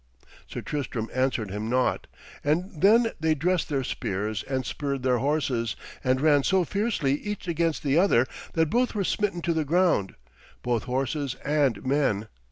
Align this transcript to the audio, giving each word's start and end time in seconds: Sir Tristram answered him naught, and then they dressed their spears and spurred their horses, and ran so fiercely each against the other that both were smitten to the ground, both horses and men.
Sir 0.47 0.61
Tristram 0.61 1.11
answered 1.13 1.51
him 1.51 1.69
naught, 1.69 2.07
and 2.43 2.71
then 2.81 3.11
they 3.19 3.35
dressed 3.35 3.69
their 3.69 3.83
spears 3.83 4.41
and 4.41 4.65
spurred 4.65 5.03
their 5.03 5.19
horses, 5.19 5.75
and 6.03 6.19
ran 6.19 6.41
so 6.41 6.63
fiercely 6.65 7.13
each 7.19 7.47
against 7.47 7.83
the 7.83 7.99
other 7.99 8.25
that 8.53 8.71
both 8.71 8.95
were 8.95 9.03
smitten 9.03 9.43
to 9.43 9.53
the 9.53 9.63
ground, 9.63 10.15
both 10.63 10.85
horses 10.85 11.35
and 11.45 11.85
men. 11.85 12.29